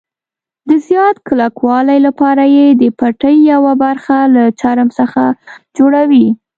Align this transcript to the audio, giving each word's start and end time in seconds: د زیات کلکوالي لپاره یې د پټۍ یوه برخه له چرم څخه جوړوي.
د 0.67 0.71
زیات 0.87 1.15
کلکوالي 1.27 1.99
لپاره 2.07 2.43
یې 2.55 2.65
د 2.81 2.83
پټۍ 2.99 3.35
یوه 3.53 3.73
برخه 3.83 4.17
له 4.35 4.43
چرم 4.59 4.89
څخه 4.99 5.23
جوړوي. 5.77 6.27